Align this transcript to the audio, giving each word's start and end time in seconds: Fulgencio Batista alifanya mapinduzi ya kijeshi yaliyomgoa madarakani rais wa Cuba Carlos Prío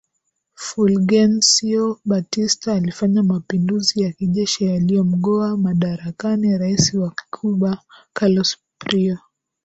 Fulgencio 0.55 1.99
Batista 2.05 2.73
alifanya 2.73 3.23
mapinduzi 3.23 4.01
ya 4.01 4.11
kijeshi 4.11 4.65
yaliyomgoa 4.65 5.57
madarakani 5.57 6.57
rais 6.57 6.93
wa 6.93 7.13
Cuba 7.41 7.79
Carlos 8.13 8.57
Prío 8.79 9.17